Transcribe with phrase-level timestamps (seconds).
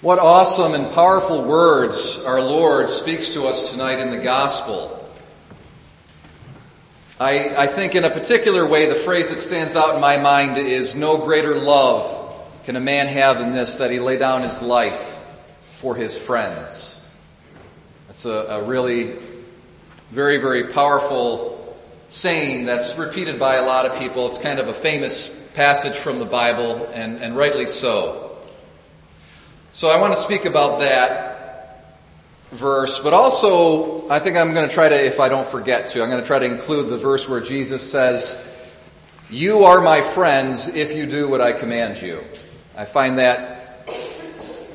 [0.00, 4.94] What awesome and powerful words our Lord speaks to us tonight in the gospel.
[7.18, 10.56] I, I, think in a particular way the phrase that stands out in my mind
[10.56, 14.62] is no greater love can a man have than this, that he lay down his
[14.62, 15.18] life
[15.72, 17.02] for his friends.
[18.06, 19.16] That's a, a really
[20.12, 21.76] very, very powerful
[22.08, 24.28] saying that's repeated by a lot of people.
[24.28, 28.27] It's kind of a famous passage from the Bible and, and rightly so.
[29.78, 31.86] So I want to speak about that
[32.50, 36.02] verse, but also I think I'm going to try to, if I don't forget to,
[36.02, 38.36] I'm going to try to include the verse where Jesus says,
[39.30, 42.24] you are my friends if you do what I command you.
[42.76, 43.88] I find that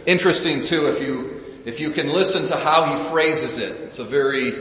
[0.06, 3.76] interesting too if you, if you can listen to how he phrases it.
[3.82, 4.54] It's a very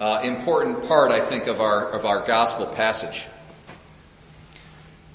[0.00, 3.28] uh, important part, I think, of our, of our gospel passage.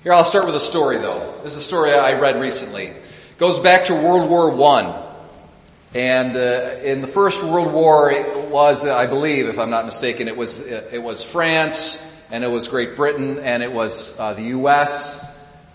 [0.03, 1.37] Here I'll start with a story though.
[1.43, 2.93] This is a story I read recently
[3.39, 4.93] goes back to World War One.
[5.95, 10.27] And uh, in the First World War, it was, I believe, if I'm not mistaken,
[10.27, 14.43] it was it was France and it was Great Britain and it was uh, the
[14.59, 15.25] U.S.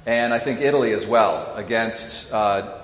[0.07, 2.79] and I think Italy as well against uh,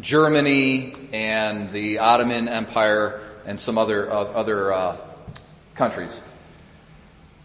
[0.00, 4.96] Germany and the Ottoman Empire and some other uh, other uh,
[5.76, 6.20] countries.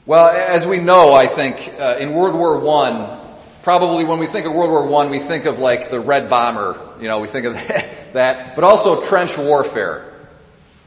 [0.08, 3.19] Well, as we know, I think uh, in World War One,
[3.64, 6.80] probably when we think of World War One, we think of like the Red Bomber.
[7.00, 7.54] You know, we think of
[8.14, 10.06] that, but also trench warfare.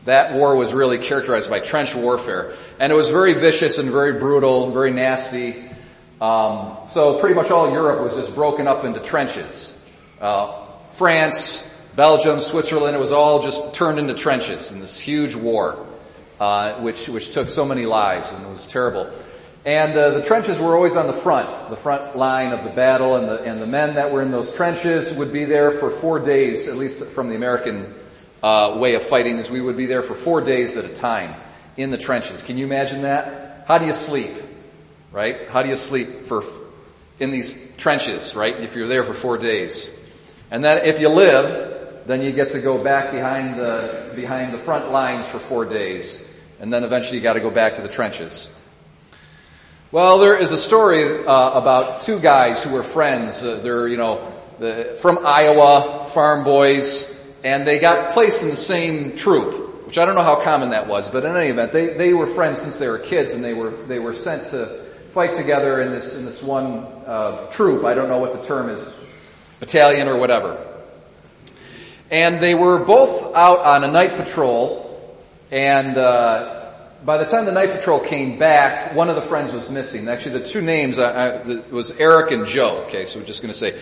[0.05, 4.15] That war was really characterized by trench warfare, and it was very vicious and very
[4.15, 5.65] brutal, very nasty.
[6.21, 9.79] Um, so pretty much all Europe was just broken up into trenches.
[10.21, 10.57] Uh,
[10.91, 15.87] France, Belgium, Switzerland, it was all just turned into trenches in this huge war,
[16.41, 19.11] uh, which which took so many lives and it was terrible.
[19.65, 23.15] And uh, the trenches were always on the front, the front line of the battle,
[23.15, 26.19] and the, and the men that were in those trenches would be there for four
[26.19, 27.95] days, at least from the American
[28.43, 31.33] uh, way of fighting, is we would be there for four days at a time
[31.77, 32.43] in the trenches.
[32.43, 33.65] Can you imagine that?
[33.69, 34.33] How do you sleep?
[35.13, 35.49] Right?
[35.49, 36.43] How do you sleep for
[37.21, 38.35] in these trenches?
[38.35, 38.59] Right?
[38.59, 39.89] If you're there for four days,
[40.51, 44.59] and then if you live, then you get to go back behind the behind the
[44.59, 46.29] front lines for four days,
[46.61, 48.51] and then eventually you got to go back to the trenches.
[49.93, 53.45] Well, there is a story uh, about two guys who were friends.
[53.45, 57.15] Uh, they're, you know, the, from Iowa, farm boys,
[57.45, 60.89] and they got placed in the same troop, which I don't know how common that
[60.89, 63.53] was, but in any event, they, they were friends since they were kids, and they
[63.53, 67.85] were they were sent to fight together in this in this one uh, troop.
[67.85, 68.83] I don't know what the term is,
[69.61, 70.57] battalion or whatever.
[72.11, 75.15] And they were both out on a night patrol,
[75.51, 76.62] and uh,
[77.05, 80.09] by the time the night patrol came back, one of the friends was missing.
[80.09, 82.85] Actually, the two names uh, uh, the, was Eric and Joe.
[82.87, 83.79] Okay, so we're just going to say.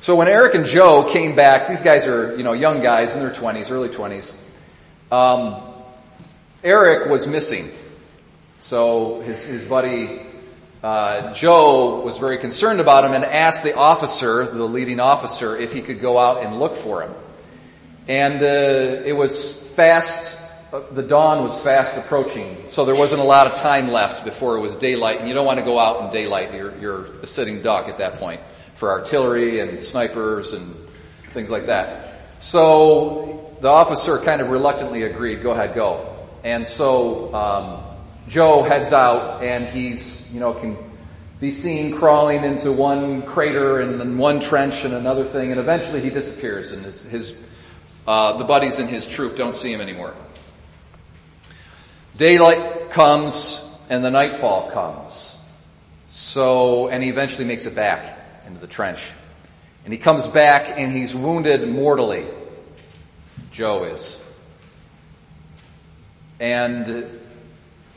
[0.00, 3.22] So when Eric and Joe came back, these guys are you know young guys in
[3.22, 4.34] their twenties, early twenties.
[5.10, 5.60] Um,
[6.64, 7.70] Eric was missing,
[8.58, 10.22] so his his buddy
[10.82, 15.72] uh, Joe was very concerned about him and asked the officer, the leading officer, if
[15.72, 17.14] he could go out and look for him.
[18.08, 20.41] And uh, it was fast
[20.72, 24.60] the dawn was fast approaching, so there wasn't a lot of time left before it
[24.60, 26.54] was daylight, and you don't want to go out in daylight.
[26.54, 28.40] You're, you're a sitting duck at that point
[28.74, 30.74] for artillery and snipers and
[31.28, 32.14] things like that.
[32.38, 36.16] So the officer kind of reluctantly agreed, go ahead, go.
[36.42, 37.82] And so um,
[38.26, 40.78] Joe heads out, and he's, you know, can
[41.38, 46.00] be seen crawling into one crater and then one trench and another thing, and eventually
[46.00, 47.36] he disappears, and his, his
[48.06, 50.14] uh, the buddies in his troop don't see him anymore.
[52.16, 55.38] Daylight comes and the nightfall comes.
[56.10, 59.10] So, and he eventually makes it back into the trench.
[59.84, 62.26] And he comes back and he's wounded mortally.
[63.50, 64.20] Joe is.
[66.38, 67.06] And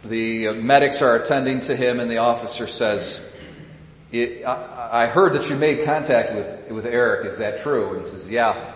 [0.03, 3.27] the medics are attending to him and the officer says,
[4.13, 7.25] I heard that you made contact with, with Eric.
[7.25, 7.93] Is that true?
[7.93, 8.73] And he says, yeah.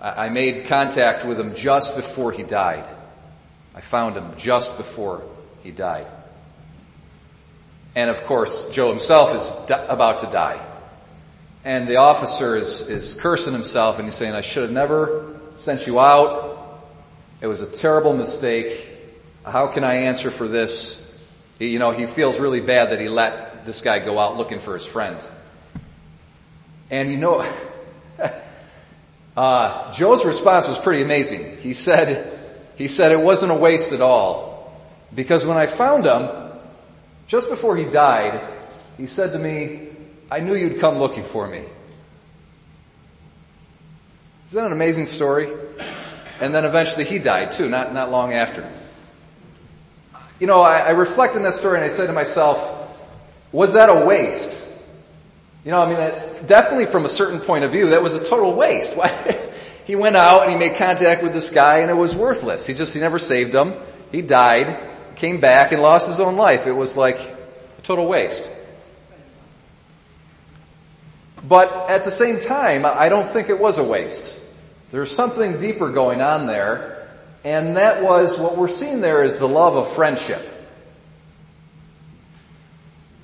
[0.00, 2.86] I made contact with him just before he died.
[3.76, 5.22] I found him just before
[5.62, 6.06] he died.
[7.94, 10.64] And of course, Joe himself is about to die.
[11.62, 15.86] And the officer is, is cursing himself and he's saying, I should have never sent
[15.86, 16.80] you out.
[17.40, 18.88] It was a terrible mistake.
[19.44, 21.02] How can I answer for this?
[21.58, 24.74] You know, he feels really bad that he let this guy go out looking for
[24.74, 25.18] his friend.
[26.90, 27.46] And you know,
[29.36, 31.58] uh, Joe's response was pretty amazing.
[31.58, 32.45] He said,
[32.76, 34.72] he said it wasn't a waste at all.
[35.14, 36.28] Because when I found him,
[37.26, 38.40] just before he died,
[38.96, 39.88] he said to me,
[40.30, 41.62] I knew you'd come looking for me.
[44.46, 45.48] Isn't that an amazing story?
[46.40, 48.70] And then eventually he died too, not, not long after.
[50.38, 52.72] You know, I, I reflect on that story and I say to myself,
[53.52, 54.70] was that a waste?
[55.64, 58.52] You know, I mean, definitely from a certain point of view, that was a total
[58.52, 58.96] waste.
[59.86, 62.66] he went out and he made contact with this guy and it was worthless.
[62.66, 63.74] He just, he never saved him.
[64.10, 64.80] He died,
[65.14, 66.66] came back and lost his own life.
[66.66, 68.50] It was like a total waste.
[71.46, 74.42] But at the same time, I don't think it was a waste.
[74.90, 77.08] There's something deeper going on there,
[77.44, 80.42] and that was what we're seeing there is the love of friendship.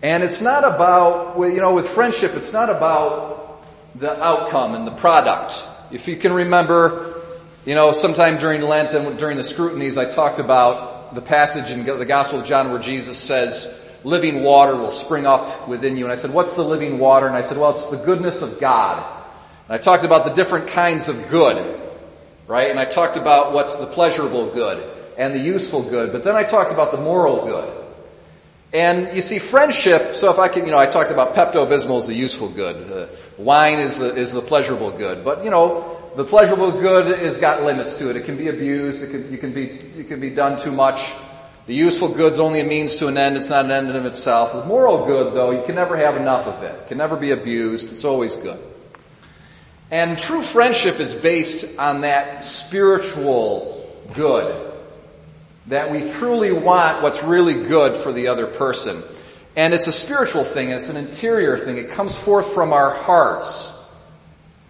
[0.01, 3.65] And it's not about, you know, with friendship, it's not about
[3.97, 5.67] the outcome and the product.
[5.93, 7.21] If you can remember,
[7.67, 11.85] you know, sometime during Lent and during the scrutinies, I talked about the passage in
[11.85, 16.05] the Gospel of John where Jesus says, living water will spring up within you.
[16.05, 17.27] And I said, what's the living water?
[17.27, 19.07] And I said, well, it's the goodness of God.
[19.69, 21.79] And I talked about the different kinds of good,
[22.47, 22.71] right?
[22.71, 24.83] And I talked about what's the pleasurable good
[25.19, 26.11] and the useful good.
[26.11, 27.83] But then I talked about the moral good.
[28.73, 32.07] And you see, friendship, so if I can, you know, I talked about Pepto-Bismol is
[32.07, 32.91] the useful good.
[32.91, 33.07] Uh,
[33.45, 35.25] wine is the, is the pleasurable good.
[35.25, 38.17] But, you know, the pleasurable good has got limits to it.
[38.17, 39.03] It can be abused.
[39.03, 41.13] It can, you can be, it can be done too much.
[41.67, 43.37] The useful good's only a means to an end.
[43.37, 44.53] It's not an end in of itself.
[44.53, 46.75] The moral good, though, you can never have enough of it.
[46.75, 47.93] It can never be abused.
[47.93, 48.61] It's always good.
[49.91, 53.79] And true friendship is based on that spiritual
[54.15, 54.73] good.
[55.69, 59.03] That we truly want what's really good for the other person.
[59.55, 61.77] And it's a spiritual thing, it's an interior thing.
[61.77, 63.79] It comes forth from our hearts.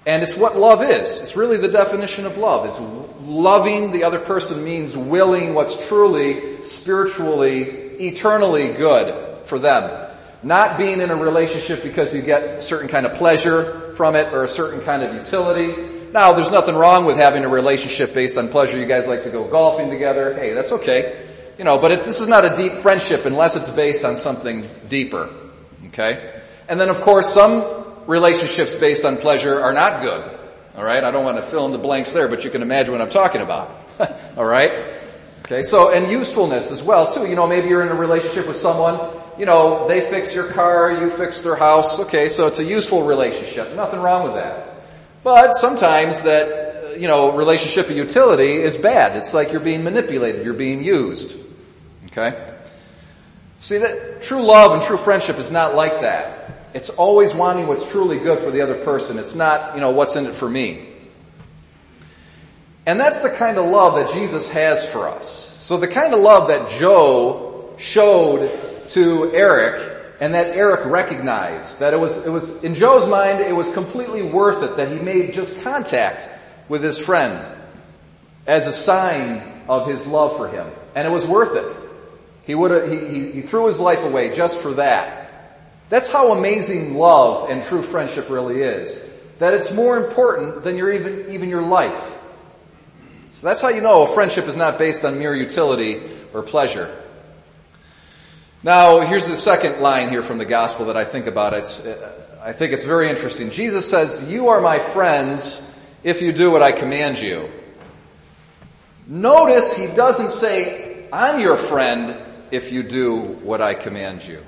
[0.05, 1.21] And it's what love is.
[1.21, 2.67] It's really the definition of love.
[2.67, 2.79] It's
[3.25, 10.09] loving the other person means willing what's truly, spiritually, eternally good for them.
[10.43, 14.33] Not being in a relationship because you get a certain kind of pleasure from it
[14.35, 16.11] or a certain kind of utility.
[16.13, 18.79] Now, there's nothing wrong with having a relationship based on pleasure.
[18.79, 20.35] You guys like to go golfing together.
[20.35, 21.29] Hey, that's okay.
[21.63, 24.69] You know, but it, this is not a deep friendship unless it's based on something
[24.89, 25.31] deeper.
[25.87, 26.33] Okay?
[26.69, 30.29] And then of course some relationships based on pleasure are not good.
[30.77, 32.91] All right, I don't want to fill in the blanks there, but you can imagine
[32.91, 33.71] what I'm talking about.
[34.37, 34.73] All right?
[35.45, 37.29] Okay, so, and usefulness as well, too.
[37.29, 38.99] You know, maybe you're in a relationship with someone,
[39.39, 42.01] you know, they fix your car, you fix their house.
[42.01, 43.77] Okay, so it's a useful relationship.
[43.77, 44.83] Nothing wrong with that.
[45.23, 49.17] But sometimes that, uh, you know, relationship of utility is bad.
[49.17, 51.37] It's like you're being manipulated, you're being used.
[52.07, 52.53] Okay?
[53.59, 56.51] See that true love and true friendship is not like that.
[56.75, 59.19] It's always wanting what's truly good for the other person.
[59.19, 60.89] It's not, you know, what's in it for me.
[62.87, 65.29] And that's the kind of love that Jesus has for us.
[65.29, 68.51] So the kind of love that Joe showed
[68.89, 69.91] to Eric
[70.21, 74.23] and that Eric recognized that it was, it was, in Joe's mind, it was completely
[74.23, 76.29] worth it that he made just contact
[76.69, 77.47] with his friend
[78.47, 80.69] as a sign of his love for him.
[80.95, 81.82] And it was worth it.
[82.45, 85.31] He would have, he, he, he threw his life away just for that.
[85.89, 89.09] That's how amazing love and true friendship really is.
[89.39, 92.19] That it's more important than your even, even your life.
[93.31, 96.03] So that's how you know a friendship is not based on mere utility
[96.33, 96.95] or pleasure.
[98.63, 101.53] Now, here's the second line here from the gospel that I think about.
[101.53, 103.51] It's, uh, I think it's very interesting.
[103.51, 105.69] Jesus says, you are my friends
[106.05, 107.51] if you do what I command you.
[109.07, 112.17] Notice he doesn't say, I'm your friend
[112.53, 114.41] if you do what I command you.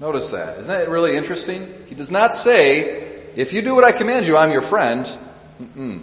[0.00, 0.58] Notice that.
[0.58, 1.72] Isn't that really interesting?
[1.88, 5.08] He does not say, if you do what I command you, I'm your friend.
[5.62, 6.02] Mm-mm.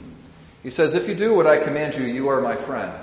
[0.64, 2.94] He says, if you do what I command you, you are my friend.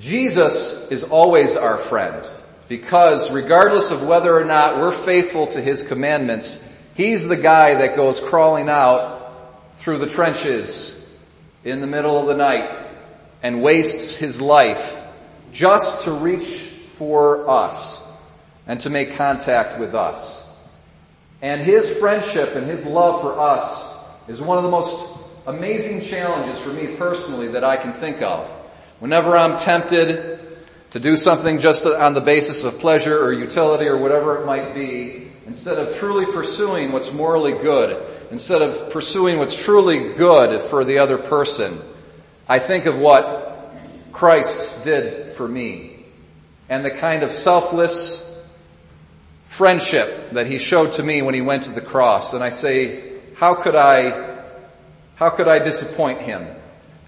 [0.00, 2.26] Jesus is always our friend
[2.68, 7.96] because regardless of whether or not we're faithful to his commandments, he's the guy that
[7.96, 11.00] goes crawling out through the trenches
[11.64, 12.88] in the middle of the night
[13.42, 15.03] and wastes his life
[15.54, 16.44] just to reach
[16.98, 18.06] for us
[18.66, 20.42] and to make contact with us.
[21.40, 23.94] And his friendship and his love for us
[24.28, 25.08] is one of the most
[25.46, 28.48] amazing challenges for me personally that I can think of.
[28.98, 30.40] Whenever I'm tempted
[30.90, 34.74] to do something just on the basis of pleasure or utility or whatever it might
[34.74, 40.84] be, instead of truly pursuing what's morally good, instead of pursuing what's truly good for
[40.84, 41.78] the other person,
[42.48, 43.44] I think of what
[44.12, 46.04] Christ did for me
[46.68, 48.30] and the kind of selfless
[49.46, 52.34] friendship that he showed to me when he went to the cross.
[52.34, 54.42] And I say, how could I,
[55.16, 56.46] how could I disappoint him?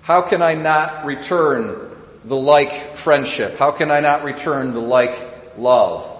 [0.02, 1.90] How can I not return
[2.25, 3.59] the like friendship?
[3.59, 5.18] How can I not return the like
[5.59, 6.12] love?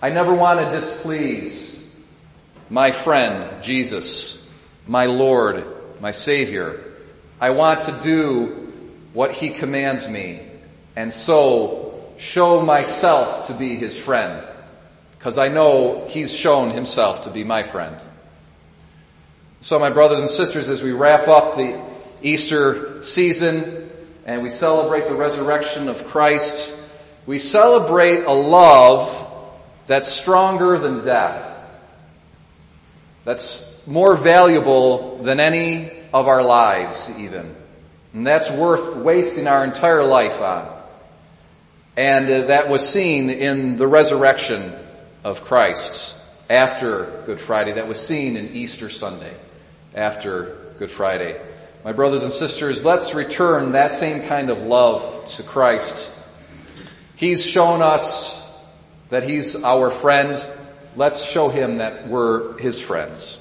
[0.00, 1.72] I never want to displease
[2.68, 4.46] my friend, Jesus.
[4.86, 5.64] my Lord,
[6.00, 6.84] my Savior.
[7.40, 8.72] I want to do
[9.12, 10.40] what He commands me
[10.96, 14.46] and so show myself to be His friend
[15.12, 17.96] because I know He's shown Himself to be my friend.
[19.60, 21.80] So my brothers and sisters, as we wrap up the
[22.22, 23.90] Easter season
[24.24, 26.76] and we celebrate the resurrection of Christ,
[27.26, 29.22] we celebrate a love
[29.86, 31.52] that's stronger than death.
[33.24, 37.54] That's more valuable than any of our lives even.
[38.14, 40.75] And that's worth wasting our entire life on.
[41.96, 44.72] And uh, that was seen in the resurrection
[45.24, 46.14] of Christ
[46.50, 47.72] after Good Friday.
[47.72, 49.34] That was seen in Easter Sunday
[49.94, 51.40] after Good Friday.
[51.84, 56.12] My brothers and sisters, let's return that same kind of love to Christ.
[57.14, 58.46] He's shown us
[59.08, 60.36] that He's our friend.
[60.96, 63.38] Let's show Him that we're His friends.